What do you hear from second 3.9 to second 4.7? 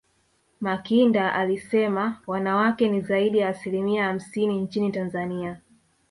hamsini